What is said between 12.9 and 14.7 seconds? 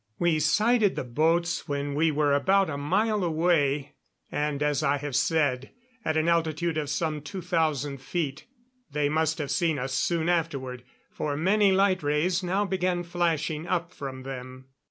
flashing up from them.